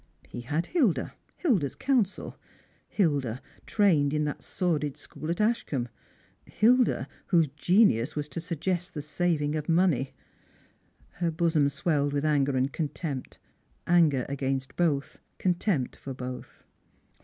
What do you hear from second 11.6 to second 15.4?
swelled with anger and contempt— anger against both,